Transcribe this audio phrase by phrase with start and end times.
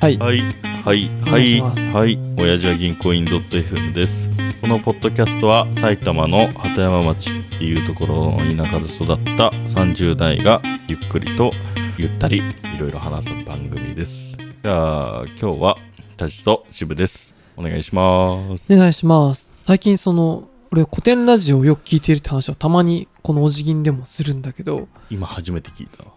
[0.00, 0.16] はい。
[0.16, 0.40] はい、
[0.82, 4.30] はい、おはい、はい、親父は銀行員 .fm です。
[4.62, 11.52] このポッドキャストは埼玉の鳩山町っていうところの田舎で育った30代がゆっくりと
[11.98, 14.38] ゆったりいろいろ話す番組です。
[14.38, 15.76] じゃあ、今日は
[16.16, 17.36] タジと渋です。
[17.58, 18.72] お願いします。
[18.74, 19.50] お願いします。
[19.66, 26.12] 最近その、俺古典ラジオをよく聞いているって話をたまにこのお辞儀でもするんだけど、今初めて聞いたわ。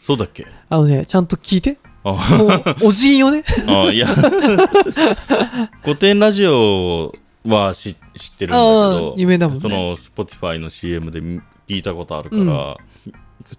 [0.00, 0.46] そうだっけ？
[0.70, 1.76] あのね、ちゃんと聞いて。
[2.82, 3.42] お辞儀をね。
[3.68, 4.06] あ、いや。
[5.82, 7.12] 古典ラジオ
[7.44, 8.60] は知知ってるんだけあ
[9.00, 12.76] どあ、有名だもんねその Spotify の CM で見聞いたことあるから、うん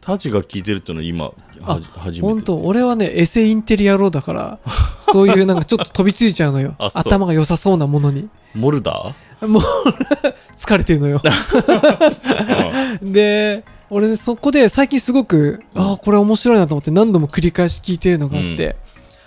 [0.02, 4.60] タジが聞いてるっていうのは今はじ初めてほんと、俺はね、エセインテリ野郎だから、
[5.02, 8.28] そういうなんかちょっと飛びついちゃうのよ 頭が良さそうなものに。
[8.54, 9.48] モルダー？
[9.48, 9.64] もう、
[10.60, 11.22] 疲れてるのよ。
[13.02, 18.76] で、俺そこで最近すごく、ああ、これ面白いなと思って何度も繰り返し聞いてるのがあって、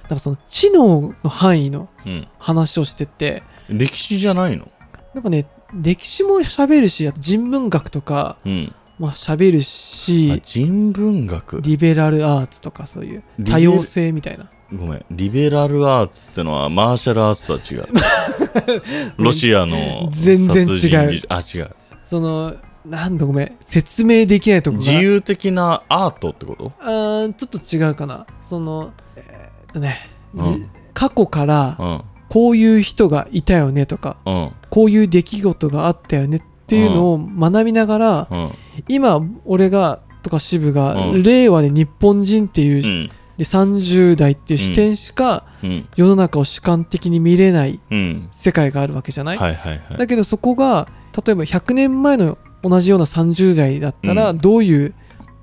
[0.02, 2.28] なんかその知能の範囲のうん。
[2.38, 4.68] 話をしてて、歴史じゃないの？
[5.14, 8.74] なんかね、歴史も喋るし、あと人文学とか、うん。
[8.98, 11.60] まあ喋るあし、人文学？
[11.62, 14.50] リベラルアーツとかそういう多様性みたいな。
[14.72, 15.04] ごめん。
[15.10, 18.82] リベラルアーツってのはマーシャルアーツとは違う。
[19.16, 21.22] ロシアの全然違う。
[21.28, 21.70] あ違う。
[22.04, 24.82] その、なんだごめん、説明できないとこが。
[24.82, 26.72] 自由的なアートってこと？
[26.80, 28.26] あーちょっと違うかな。
[28.48, 29.98] その、えーっとね、
[30.34, 30.60] うん。
[30.60, 32.02] じ過去からうん。
[32.28, 34.50] こういう人がいたよねとか、うん。
[34.70, 38.50] こういう出来事があったよねっていうのを学びながら、うん。
[38.88, 41.22] 今、俺が、とか渋が、うん。
[41.22, 43.10] 令和で日本人っていう、うん。
[43.36, 45.88] で30代っていう視点しかうん。
[45.96, 48.28] 世の中を主観的に見れないうん。
[48.32, 49.38] 世界があるわけじゃない？
[49.96, 50.88] だけどそこが
[51.26, 54.38] 例えば100年前の同じような30代だったら、うん。
[54.38, 54.94] どういう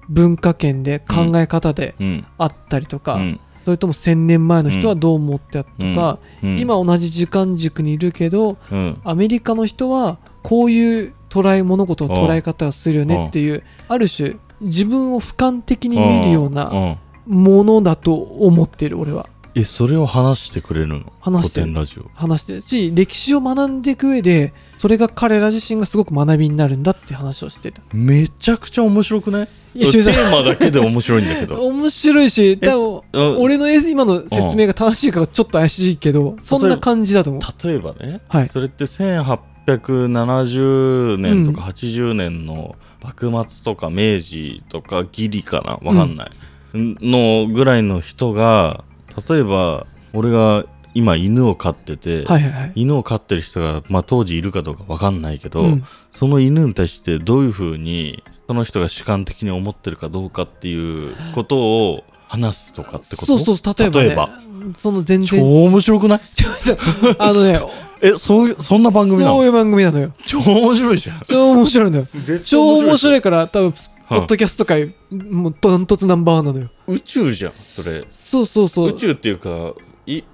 [0.10, 2.26] 文化圏で考え方でうん。
[2.38, 3.40] あったりとか、うん。
[3.66, 6.60] それとも1000年前の人はどう思ってたとか、うん。
[6.60, 9.02] 今同じ時間軸にいるけどうん。
[9.04, 16.98] アメリカの人はこういう捉え物事を捉え方をするよねっていうある種自分を俯瞰的に見るようなうん。
[17.28, 21.02] ものだと思ってる俺はえそれを話してくれるの？
[21.20, 21.62] 話して。
[21.62, 22.10] る古典ラジオ。
[22.14, 27.82] 話してるし歴史を学んでいく上でそれが彼ら自身がすごく学びになるんだって話をしてた。
[27.94, 29.48] めちゃくちゃ面白くない？
[29.76, 31.62] いやテーマだけで面白いんだけど。
[31.68, 37.68] 面白いし多分うん俺の今の説明が正しいかはちょっと怪しいけどそんな感じだと思う。
[37.68, 38.48] 例えばね、はい。
[38.48, 45.80] それって1870年とか80年の幕末とか明治とかギリかな？
[45.88, 46.32] わかんない、
[46.74, 48.84] のぐらいの人が
[49.30, 52.72] 例えば俺が今犬を飼ってて、はいはいはい。
[52.76, 55.84] 犬を飼ってる人が、まあ、当時いるかどうかわかんないけど、うん。
[56.12, 63.38] その犬に対してどういうふうにその人が主観的に思ってるかどうかっていうことを話すとかってこと？
[63.38, 64.30] そうそう例えば,、ね、例えば。
[64.80, 66.20] その全超然面白くない？
[67.20, 67.60] あのね
[68.02, 69.34] えそういうそんな番組なの？
[69.36, 70.14] そういう番組なのよ。
[70.26, 71.22] 超面白いじゃん。
[71.28, 72.08] 超面白いのよ。
[72.44, 73.74] 超面白いいから多分
[74.10, 76.70] ポッドキャスト界もうダントツナンバーワンなのよ。
[76.88, 78.06] 宇宙じゃんそれ。
[78.10, 78.90] そうそうそう。
[78.90, 79.50] 宇宙っていうか
[80.06, 80.28] いフ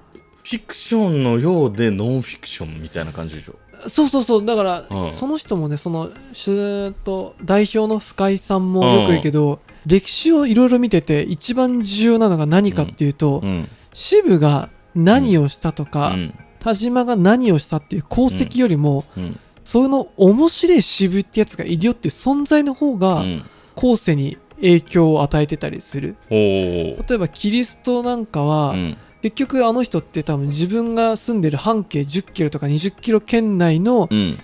[0.50, 3.56] ィクションのようでノンフィクションみたいな感じでしょ？
[3.90, 4.46] そうそうそう。
[4.46, 13.68] だから、うんその人もねそのしゅと代表の深井さんもよく言うけど、歴史をいろいろ見てて一番重要なのが何かっていうと、うん。
[13.94, 16.34] 渋が何をしたとか、うん。
[16.60, 19.40] 田島が何をしたっていう功績よりも、うん。
[19.64, 23.44] そういうの面白い渋ってやつがいるよっていう存在の方が、うん
[23.76, 26.16] 後世に影響を与えてたりする。
[26.30, 28.98] 例えばキリストなんかは、うん。
[29.22, 34.38] 結局あの人って多分自分が住んでる半径10キロとか20キロ圏内のうん。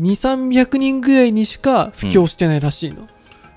[0.00, 3.08] 2300人ぐらいにしか布教してないらしいの、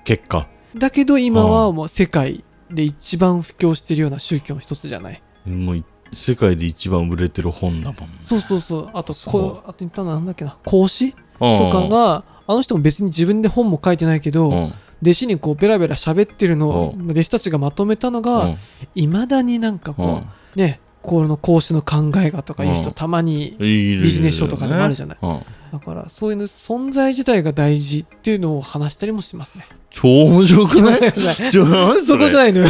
[0.04, 0.46] 結果。
[0.76, 5.22] だけど今はもう世界で一番布教してるような宗教の一つじゃない。
[5.46, 8.90] もうい世界で一番売れてる本だもんそうそうそう。
[8.92, 10.58] あとそうこうあと言ったのはなんだっけな。
[10.66, 18.58] 孔子ととかがあの人も別に自分で本も書いてないけど、うん弟子にこうベラベラ喋ってるのをう弟子たちがまとめたのうがん。
[18.94, 20.26] いま、未だになんかこう、うん。
[20.56, 22.94] ねこの孔子の考えがとかいう人うん。
[22.94, 25.18] たまにビビジネス書とかでもあるじゃない。
[25.22, 25.40] うん、
[25.72, 29.64] だからそういうの存在自体が大事っていうのを話したりもしますね。
[29.90, 31.12] 超面白くない？
[32.04, 32.68] そこじゃいないのよ。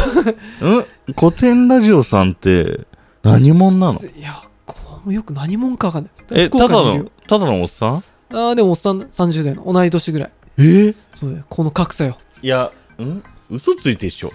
[0.61, 1.13] うん？
[1.15, 2.81] 古典ラジオさんって
[3.23, 3.99] 何者なの？
[3.99, 4.35] いや
[4.67, 6.11] こうもよく何者かわかんない。
[6.33, 8.03] え福ただのただのおっさん？
[8.33, 10.93] ああでもおっさん30代の同い年ぐらいえ？
[11.13, 12.17] そうこの格差よ。
[12.41, 13.23] いやん？
[13.49, 14.31] 嘘ついてっしょ。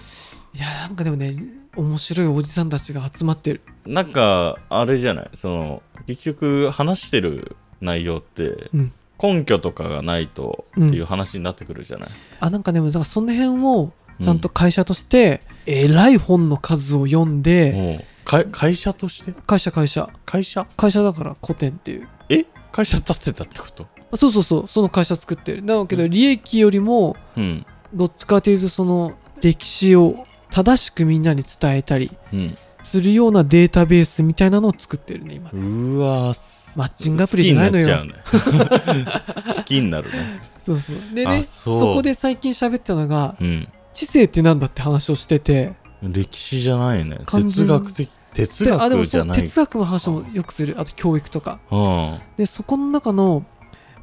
[0.53, 1.35] いやなんかでもね
[1.75, 3.61] 面白いおじさんたちが集まってる。
[3.85, 5.29] なんかあれじゃない？
[5.33, 8.91] その結局話してる内容ってうん。
[9.21, 12.09] 根拠とかがないとっていう話になってくるじゃない、
[12.41, 19.31] あなんかでもだからその辺をちゃんと会社として、えらい本の数を読んで、会社として？
[19.31, 20.09] 会社会社。
[20.25, 20.67] 会社？
[20.75, 22.09] 会社だから古典っていう。
[22.27, 22.45] え？
[22.73, 23.87] 会社立ってたってこと？
[24.13, 25.65] あそうそうそうその会社作ってる。
[25.65, 27.65] だけど利益よりもうん。
[27.93, 32.57] どっちかというとその歴史を正しくみんなに伝えたりうん。
[32.83, 35.49] するようなデータベースみたいなのを作ってるね今。
[35.51, 38.05] うわーマッチングアプリじゃないのよ。
[38.05, 38.13] ね。
[39.55, 40.17] 好きになるね。
[40.57, 40.97] そうそう。
[41.13, 43.67] でねあそこで最近喋ったのがうん。
[43.93, 45.73] 知性ってなんだって話をしてて。
[46.01, 47.19] 歴史じゃないね。
[47.25, 49.37] 哲学的哲であでも学じゃない。
[49.37, 50.75] その哲学の話もよくする。
[50.79, 51.59] あと教育とか。
[51.71, 52.19] うん。
[52.37, 53.45] でそこの中の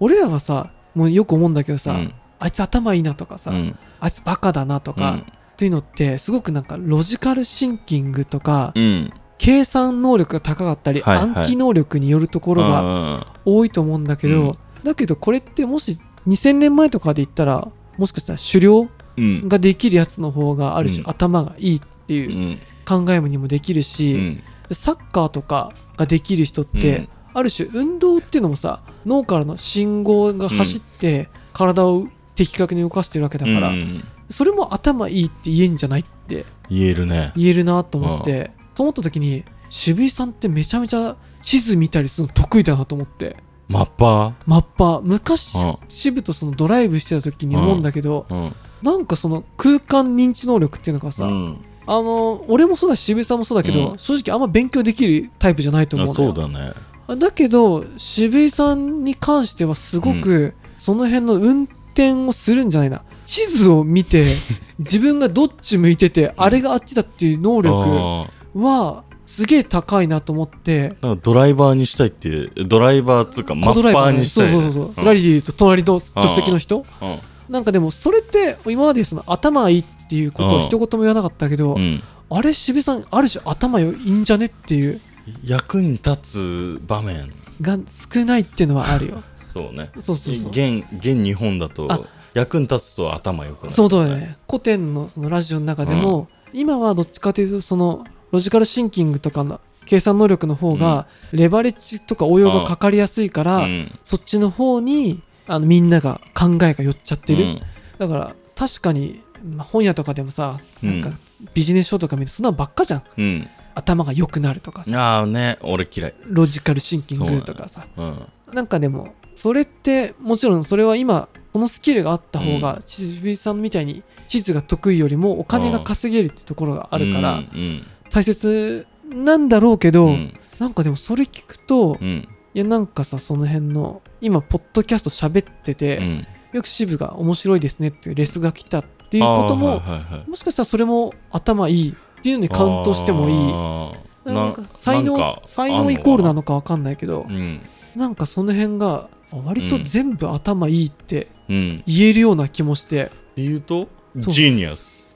[0.01, 2.15] 俺らがさもうよく思うんだけどさ、うん。
[2.39, 3.79] あいつ頭いいなとかさ、うん。
[4.01, 9.13] あいつバカだなとか、っていうのってすごくなんかロジカルシンキングとか、うん。
[9.39, 11.25] 計算能力が高かったり、はいはい。
[11.27, 14.59] 暗記能力によるところがが多いと思うんだけど、うん。
[14.85, 19.49] だけどこれってもし2000年前とかで言ったらもしかしたら狩猟うん。
[19.49, 21.11] ができるやつの方がある種、うん。
[21.11, 22.59] 頭がいいってういうん。
[22.87, 24.43] 考えにもできるうし、ん
[24.73, 37.33] サッカーとかができる人って、うんある種運動っていうのもさ脳からの信号が走って体を的確に動かしてるわけだから、うんそれも頭いいって言えんじゃないって言えるね。
[37.37, 43.37] 言えるなと思って、そう思った時に渋井さんってめちゃめちゃ地図見たりするの得意だなと思って。
[43.69, 45.01] マッパマッパー。
[45.03, 45.79] 昔、うん。
[45.89, 48.57] 渋とそのドライブしてた時に思うんだけど、ーうん。
[48.83, 51.65] なんかその空間認知能力っていうのがさ、うん。
[51.87, 53.99] あの俺もそうだし渋井さんもそうだけど、うん。
[53.99, 56.35] 正直あんま勉強できるタイプじゃないと思うあのよ。
[56.35, 56.73] そうだね
[57.17, 63.03] だけど渋井さんに関してはすごくその辺の運転をするんじゃないな。
[63.27, 64.35] 地図を見て
[64.79, 70.97] 自分がどっち向いててあれがあっちだっていう能力はすげえ高いなと思って。
[71.23, 74.19] ドライバーにしたいってドライバーっつうかマッパーコドライバーね。
[74.21, 75.07] にしたいそうそうそうそう、ん。
[75.07, 76.85] ラリーで言うと隣の助手席の人？
[77.01, 77.19] うん。
[77.49, 82.03] なんかでもそれって今までその頭いいっていうことを一言も言わなかったけど、うん。
[82.31, 85.01] あれ渋井さんある種頭よいいんじゃねっていう
[85.45, 87.33] 役に立つ場面。
[87.61, 87.79] が
[88.13, 89.23] 少ないっていうのはあるよ。
[89.49, 89.91] そうね。
[89.99, 90.51] そうそうそう。
[90.51, 92.01] 現現日本だとあ
[92.35, 94.37] 役に立つと頭良くなるそうだよね。
[94.49, 103.91] 古典のそのラジオの中でも、今はどっちかというとそのロジカルシンキングとかの計算能力の方がレバレッジとか応用がかかりやすいから、うん。
[104.05, 107.63] そっちの方にあのみんなが考えが寄っちゃってる、うん。
[107.99, 111.01] だから確かに、まあ、本屋とかでもさうん。
[111.01, 111.19] なんか
[111.55, 113.03] ビジネス書とか見るとそんなのばっかじゃん。
[113.19, 113.49] うん
[113.81, 114.91] 頭が良くなるとかさ。
[114.99, 116.15] ああね俺嫌い。
[116.27, 117.87] ロジカルシンキングとかさ。
[117.97, 118.27] うん。
[118.53, 130.35] なんかでもそれってもちろんそれは今このスキルがあった方が渋井さんみたいに地図が得意よりもお金が稼げるってところがあるからうん大切なんだろうけど、うん。
[130.59, 132.29] なんかでもそれ聞くと、いうん。
[132.55, 136.27] やなんかさその辺の今ポッドキャスト喋ってて、うん。
[136.53, 140.31] よく渋が面白いですねっていうレスが来たっていうことも、はいはいはい。
[140.31, 144.33] もしかしたらそれも頭いいっていうのにカウントしてもいい。
[144.33, 147.61] なんか才能才能イコールなののかわかんないけどうん。
[147.97, 151.83] なんかその辺が割と全部頭いいってうん。
[151.87, 155.09] 言えるような気もして、っていうと genius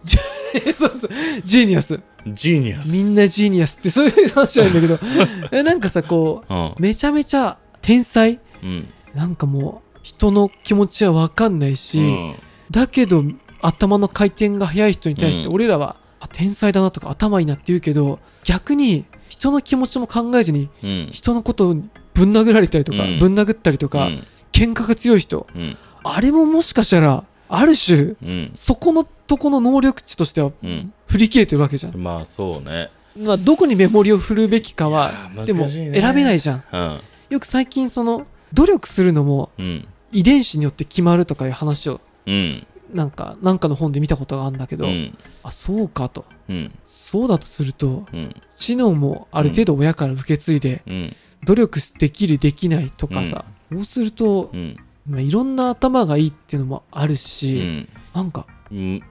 [0.76, 1.10] そうそう。
[1.44, 4.98] genius genius みんなジーニアスってそういう話なんだけど。
[5.52, 6.66] えなんかさこうん。
[6.68, 8.40] うめちゃめちゃ天才。
[8.62, 8.88] うん。
[9.14, 12.34] なんかもう人の気持ちは分かんないし、うん。
[12.70, 13.22] だけど
[13.60, 15.54] 頭の回転が速い人に対してうん。
[15.54, 21.08] 俺らは、あ天才だなとか頭いいなって言うけど逆に人の気持ちも考えずにうん。
[21.12, 23.18] 人のことをぶん殴られたりとか、うん。
[23.18, 24.26] ぶん殴ったりとか、うん。
[24.52, 25.76] 喧嘩が強い人うん。
[26.04, 28.52] あれももしかしたらある種うん。
[28.54, 30.92] そこのとこの能力値としてはうん。
[31.06, 32.90] 振り切れてるわけじゃん、まあそうね。
[33.16, 36.64] まあ、どこにメモリを振るべきかはいやーでも選べないじゃん。
[36.72, 37.00] うん。
[37.30, 39.88] よく最近その努力するのもうん。
[40.12, 45.18] 遺伝子によって決まるとかいう話をうんなんかなんかの本で見たことがあるんだけど、うん。
[45.42, 46.24] あそうかと。
[46.48, 46.72] うん。
[46.86, 48.34] そうだとするとうん。
[48.56, 51.16] 知能もある程度親から受け継いでうん。
[51.44, 54.76] 努力できるできないとかさ、そうすると、うん。
[55.06, 57.88] まあ、いろんな頭がいいっていうのもあるうし、ん。
[58.14, 59.02] なんかうん。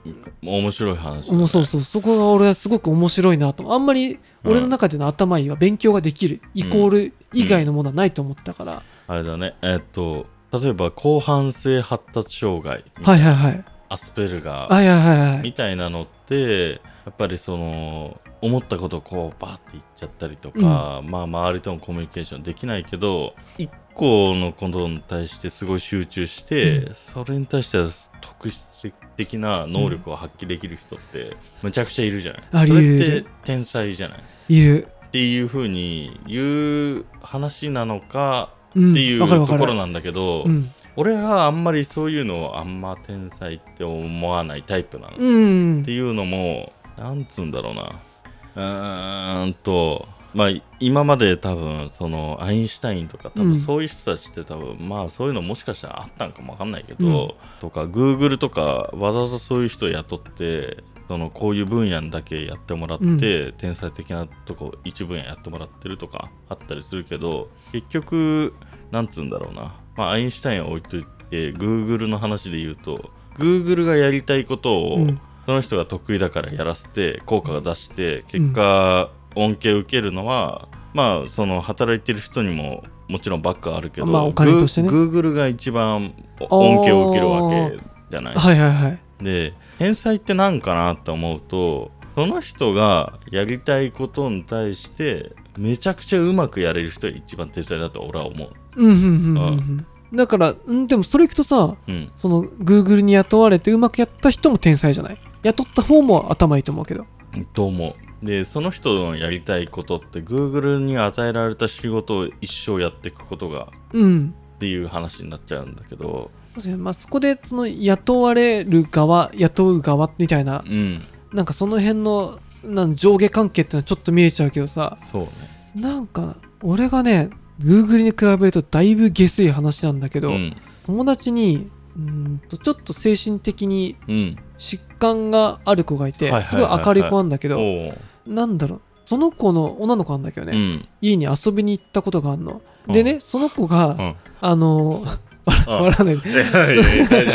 [0.42, 1.38] 面白い話だね。
[1.38, 1.82] もうそうそう。
[1.82, 3.74] そこが俺はすごく面白いなと。
[3.74, 9.56] あんまり俺の中での頭いいは勉強ができる、イコール以外のものはないと思ってたから、あれだね。
[9.62, 27.88] えっと例えば広汎性発達障害はいはいはいアスペルガーみたいなのってやっぱりその思ったことをこうバーって言っちゃったりとか、まあ周りとのコミュニケーションできないけど一個のことに対してすごい集中して、うそれに対しては
[28.20, 34.18] 特質的な能力を発揮できる人ってむちゃくちゃいるじゃない、あそれって天才じゃない。
[34.18, 45.18] っいる、ていうふうに言う話なのかうん、っていうところなんだけど、うん、俺はあんまりそういうのをあんま天才って思わないタイプなの。
[45.18, 45.82] うん。
[45.82, 49.42] っていうのもなんつうんだろうな。
[49.44, 53.52] うんとまあ今まで多分そのアインシュタインとか多うん。
[53.54, 57.34] 分そういう人たちって多分、まあそういうのもしかしたらあったんかもわかんないけど、うん。
[57.60, 63.54] とかグーグルとかわざわざそういう人を雇ってそのこういう分野だけやってもらって、うん。
[63.58, 68.54] 天才的なとこ一分野やってもらってるとかあったりするけど結局
[68.92, 75.20] なんつうんだろうな、まあ、アインシュタインは置いといてグーグルの話で言うとグーグルがやりたいことを、うん。
[75.46, 84.90] その人が得意だからやらせて効果が出して結果、恩恵を受けるのはまあその働いてる人にももちろんバックはあるけど、まあお金としてね。
[84.90, 86.14] グーグルが一番
[86.50, 87.78] 恩恵を受けるわけ
[88.10, 88.36] じゃない。
[88.36, 89.00] はいはいはい。
[89.22, 98.50] で天才って何かなって思うとその人がやりたいことに対してめちゃくちゃうまくやれる人が一番天才だと俺は思う。
[98.76, 100.18] うんうんうんうんうん。
[100.18, 105.18] だからんでもそれいくとさうん、その Google に雇われてうまくやった人も天才じゃない？
[105.44, 107.06] 雇った方も頭いいと思うけど。
[107.54, 108.26] と思う。
[108.26, 114.36] でその人のやりたいことって Google に与えられた仕事を一生やっていくことがうん。
[114.56, 121.02] っていう話になっちゃうんだけど、確かにまあそこでその雇われる側雇う側みたいなうん、
[121.34, 124.98] なんかその辺のなん上下関係ってのはちょっと見えちゃうけどさ。
[125.04, 125.30] そうね。
[125.76, 127.30] なんか俺がね
[127.60, 130.56] Google に比べるとだいぶ下水話なんだけど、うん、
[130.86, 137.94] 友達にうーんとちょっと精神的にうん、疾患がある子がいてはいはいすごい明るい子なんだけど、おう。
[138.26, 138.82] なんだろう。
[139.06, 142.94] その子の女の子なんだけどね、うん、家に遊びに行ったことがあるの、うん。
[142.94, 145.04] でねその子が、うん、あの
[145.46, 146.30] 笑あ笑わないで。
[146.32, 147.32] いやいやいや大丈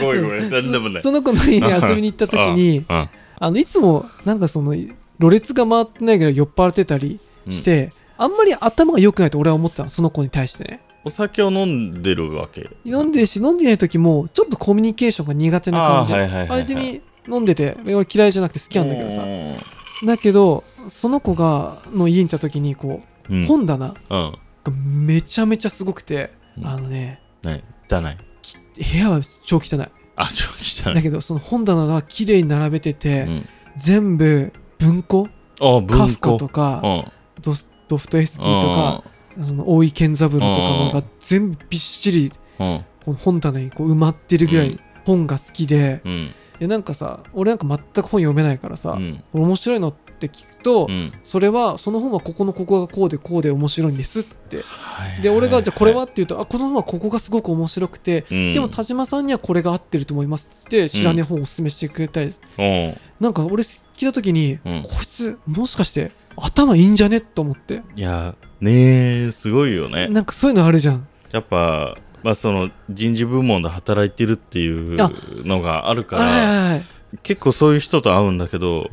[0.00, 0.06] 夫。
[0.06, 1.02] ごめんごめん、なんでもない。
[1.02, 3.08] そ の子の家に遊びに行った時にうん、
[3.40, 4.76] あのいつもなんかその
[5.18, 7.52] ろれつが回ってないぐらい酔っ払ってたりうん。
[7.52, 10.64] して、あんまり頭が良くないと俺は思ってたのその子に対して。
[10.64, 12.68] ねお酒を飲んでるわけ？
[12.84, 16.12] 飲んでるし飲んでない時もちょっとコミュニケーションが苦手な感じ。
[16.12, 19.22] あーはいに飲んでて俺嫌いじゃなくて好きなんだけどさ。
[19.22, 24.32] うだけどその子がの家に行った時にこう、ん、本棚うん、
[24.62, 26.66] がめちゃめちゃすごくて、うん。
[26.66, 28.16] あのねない、だない。
[28.76, 29.88] 部屋は超汚い
[30.22, 30.48] あ、ちょ、
[30.88, 30.94] 汚い。
[30.94, 33.48] だけどその本棚が綺麗に並べてて、うん、
[33.78, 35.28] 全部文庫？
[35.60, 36.36] あ、カフカ。
[36.36, 37.04] とか、うん、
[37.42, 39.04] ドスドフトエスキーとか、
[39.44, 48.98] その大井健三郎とかのが全部びっしりうん、うん、この本棚にこう埋まってるぐらうい本が好きで、うん、でなんかさ俺なんか全く本読めないからさ、
[49.32, 51.12] 面白いのって聞くと、うん。
[51.24, 54.62] それはその本はここのここがこうでこうで面白いんですって。
[54.62, 55.22] はい。
[55.22, 62.62] で俺がじゃあこれはって言うとあこの本はここがすごく面白くて、うん、でも田島さんにはこれが合ってると思いますって知らねえ本をおすすめしてくれたり、う。
[62.62, 64.82] ん、なんか俺聞いた時に、うん。
[64.82, 67.82] こいつもしかして頭いいんじゃねと思って。
[67.96, 70.08] いや、ねえ、すごいよね。
[70.08, 71.06] なんかそういうのあるじゃん。
[71.32, 75.10] やっぱ、まあ、その人事部門で働いてるっていうあ
[75.44, 76.82] のがあるから、はい。
[77.22, 78.90] 結構そういう人と会うんだけど、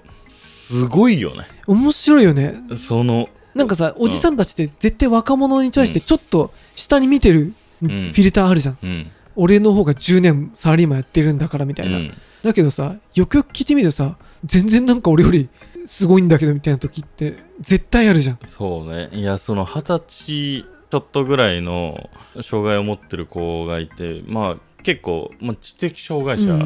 [0.68, 1.46] すごいよね。
[1.68, 2.62] 面白いよね。
[2.76, 7.90] その、なんかさおじさんたちって絶対若者に対してちょっと下に見てるフん。
[7.90, 12.14] ィルターあるじゃん、うん、俺の方が10年サラリーマンやってるんだからみたいな、うん。
[12.44, 15.50] だけどさよくよく聞いてみるとさ全然なんか俺より
[15.88, 18.40] すごいんだけどみたいな時って絶対あるじゃん。
[18.46, 19.10] そうね。
[19.14, 22.10] いや、その二十歳ちょっとぐらいの
[22.42, 26.58] 障害を持ってる子がいて、まあ結構、まあ、知的障害者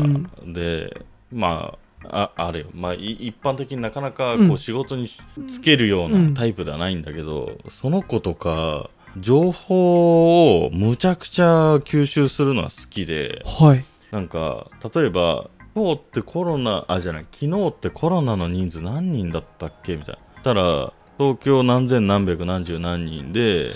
[0.45, 1.77] で、まあ、
[2.09, 4.47] ああれよ、まあ、い一般的になかなかうん。
[4.47, 5.09] こう仕事に
[5.47, 13.85] つけるようなタイプではないんだけど、その子とか、情報をむちゃくちゃ吸収するのは好きで、はい。
[14.11, 19.95] なんか、例えば、今日ってコロナ、あ、じゃない、昨日ってコロナの人数何人だったっけ？
[19.95, 20.41] みたいな。
[20.41, 23.71] たら、東京何千何百何十何人で、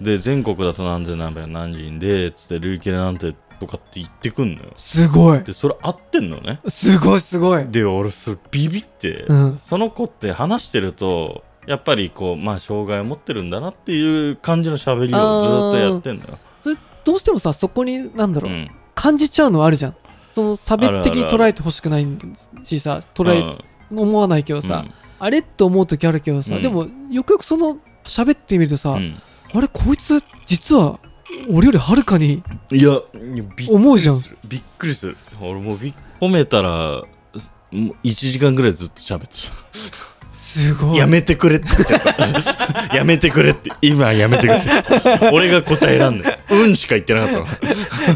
[0.00, 3.34] で、全国だと何千何百何人で、つって累計なんて
[3.66, 4.72] とかって言ってくんのよ。
[4.76, 5.40] すごい。
[5.42, 6.60] で、それ合ってんのね。
[6.68, 7.66] すごいすごい。
[7.66, 9.58] で、俺、それビビって、うん。
[9.58, 16.38] その子って話してると、やっぱりこう、まあ、障害を持ってるんだなっていう感じの喋りをずっとやってんのよ。
[17.04, 18.70] どうしてもさそこになんだろう、うん。
[18.94, 19.96] 感じちゃうのあるじゃん。
[20.32, 22.06] その差別的に捉えてほしくない
[22.62, 23.58] しさ捉え、
[23.90, 23.98] うん。
[23.98, 24.94] 思わないけどさ、うん。
[25.18, 26.62] あれって思う時あるけどさ、うん。
[26.62, 29.16] でもよくよくその喋ってみるとさ、うん。
[29.52, 30.98] あれこいつ実は
[31.50, 33.00] 俺よりはるかにいや、
[33.68, 35.16] 思うじゃんびっくりする。
[35.40, 37.02] 俺もうびっ褒めたら、
[37.36, 39.94] すもう1時間ぐらいずっと喋ってた。
[40.32, 42.94] すごいやめてくれって言っちゃった。
[42.96, 43.70] やめてくれって。
[43.82, 45.30] 今やめてくれ。
[45.32, 46.54] 俺が答えらんねん。
[46.54, 47.46] うんしか言ってなかったわ。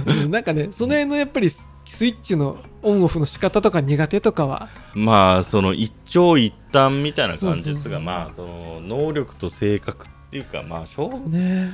[0.07, 4.69] う んなんかねその辺のやっぱりススイッチのオンオフの仕方とか苦手とかは？
[4.95, 11.73] まあ、その一長一短みたいな感じですが、まあ、その能力と性格っていうか、まあ、しょうね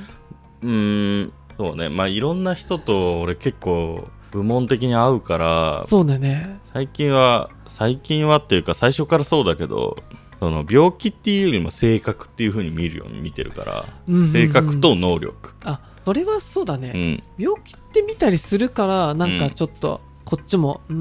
[0.61, 1.89] うーん、そうね。
[1.89, 9.97] まあ、いろんな人と俺結構部門的に会うから、そうだね最近は最近はっていうか最初からそうだけど
[10.39, 15.53] その病気っていうよりも性格っていう風に見るように見てるから、うんうんうん性格と能力。
[15.63, 17.23] あそれはそうだね、うん。
[17.43, 20.95] 病気って見たりするからなんうんかちょっとこっちもうー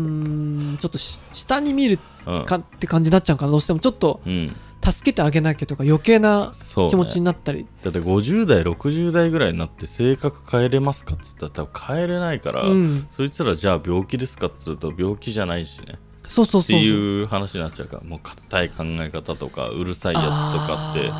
[0.74, 2.44] んちょっとし下に見るうん。
[2.44, 4.56] かって感じになっちゃうからどうしてもちょっとうん。
[4.84, 6.54] 助けてあげなきゃとか余計な。
[6.58, 15.98] 気持ちになったりだって50代、60代ぐらいになって性格変えれますかっつったら多分変えれないから、うんそいつらじゃあ病気ですかっつうと病気じゃないしね。
[16.28, 21.10] そうそうそうっていう話になっちゃうから、もう硬い考え方とか、うるさいやつとかって、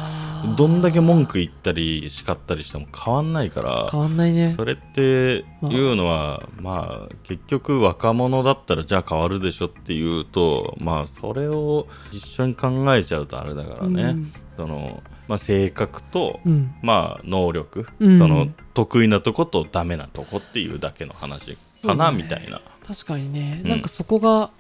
[0.57, 4.55] どんだけ文句言ったり叱ったりしても変わんないから、変わんないね。
[4.57, 14.33] それっていうのは、まあ、結局若者だったらじゃあ変わるでしょっていうと、まあ、それを一緒に考えちゃうとあれだからね、うん。
[14.57, 16.75] そのまあ、性格と、うん。
[16.83, 18.19] まあ、能力、うん。
[18.19, 22.61] その得意なとことダメなとこっていうだけの話かな、ねみたいな。
[22.87, 23.71] 確かにね、うん。
[23.71, 24.51] なんかそこが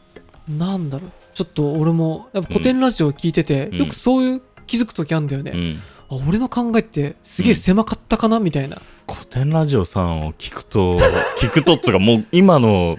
[0.48, 1.10] なんだろう。
[1.34, 3.78] ちょっと俺もやっぱ古典ラジオを聞いてて、うん。
[3.78, 8.76] よくそういう気づく時あるんだよね、うんあ俺の考えってすげえ狭かったかな、みたいな
[9.10, 10.98] 古典ラジオさんを聞くと、
[11.40, 12.98] 聞くとっつうか、もう今の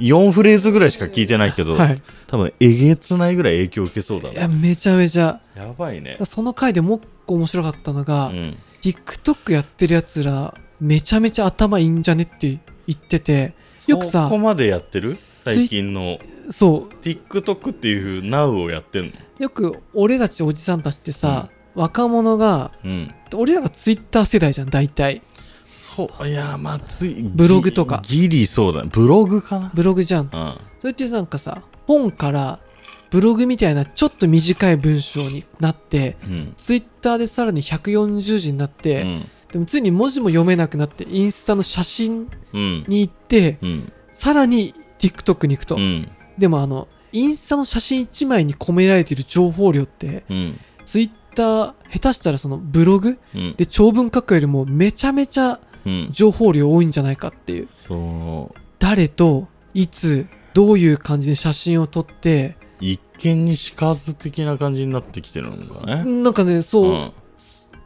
[0.00, 4.48] 4フレーズぐらいしか聞いてないけど、はい多分えげつないぐらい影響受けそうだいやな。
[4.48, 6.18] めちゃめちゃやばいね。
[6.24, 8.56] その回でもう一個面白かったのが、うん。
[8.82, 13.54] TikTok やってるやつらめちゃめちゃ頭いいんじゃねって言ってて
[13.86, 15.16] よくさそこまでやってる？
[15.54, 16.18] 最近の
[16.50, 19.10] そう TikTok っていう Now をやってるの？
[19.38, 23.14] よく俺たちおじさんたちってさ、若者がうん。
[23.34, 25.22] 俺らが Twitter 世代じゃん大体
[25.64, 28.88] そう、いや、まあ、つい、 ブログとかギギリそうだね。
[28.92, 29.72] ブログかな？
[29.74, 30.28] ブログじゃんうん。
[30.80, 32.60] それってなんかさ本から
[33.10, 36.54] ブログみたいなちょっと短い文章になってうん。
[36.56, 39.28] ツイッターでさらに140字になって、うん。
[39.52, 42.84] でもついに文字も読めなくなってインスタの写真うん。
[42.88, 43.92] に行ってうん。
[44.14, 46.08] さらに TikTok に行くと、うん。
[46.38, 50.60] でもあのインスタの写真1枚に込められている情報量ってうん。
[50.84, 53.54] ツイッター下手したらそのブログうん。
[53.56, 56.08] で長文書くよりもめちゃめちゃうん。
[56.10, 58.58] 情報量多いんじゃないかっていうそう。
[58.78, 66.04] 誰といつどういう感じで写真を撮って一見にしかず的な感じになってきてるのかね。
[66.04, 67.12] なんかねそう、ん。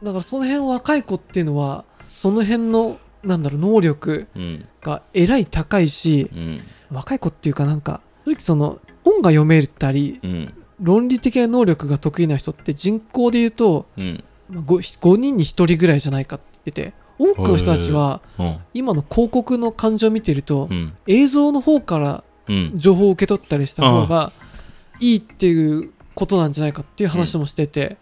[0.03, 4.65] だからその辺若い子っていうのはその辺のなんだろう能力うん。
[4.81, 6.61] がえらい高いしうん。
[6.91, 10.53] 若い子っていうかなんか正直その本が読めたりうん。
[10.79, 14.23] 論理的な能力が得意な人って人口で言うとうん。
[14.49, 18.57] まあ 5, 5人に1人ぐらいじゃないかって言ってて多くの人たちはうん。
[18.73, 20.93] 今の広告の感情を見てるとうん。
[21.07, 22.71] 映像の方からうん。
[22.75, 24.31] 情報を受け取ったりした方が
[24.99, 27.97] いいっていうことなんじゃないかっていう話もしてて、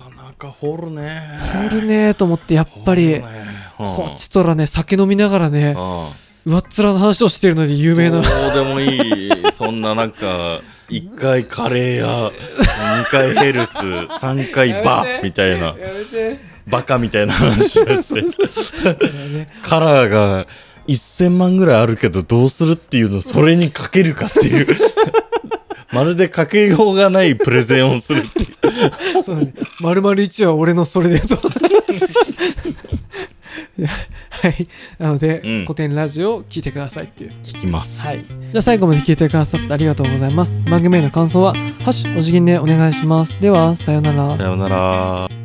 [0.00, 1.10] なかなか掘るね。
[1.10, 3.20] あるねーと思ってやっぱり、
[3.78, 6.28] こっちとらね酒飲みながらねうん。
[6.48, 9.32] 上っ面の話をしてるので有名などうでもいい。
[9.52, 15.74] そんななんか、 1回カレー屋、2回ヘルス、3回バーみたいな、
[16.66, 20.46] バカみたいな話をして、ねカラーが
[20.86, 24.66] 1000万ぐらいあるけどどうするっていうのそれにかけるかっていう。
[25.90, 29.22] まるでかけようがないプレゼンをするっていう。
[29.24, 31.38] そうだね丸々1は俺のそれでと
[33.86, 38.06] はいなので、うん古典ラジオを聞いてくださいっていう聞きます。
[38.06, 38.24] はい。
[38.24, 40.60] じゃあ最後まで聞いてくださってありがとうございます。
[40.68, 41.60] 番組への感想は、ハ
[41.90, 43.38] ッシュお辞儀でお願いします。
[43.40, 44.42] では、さようならさ。
[44.42, 45.37] ようなら。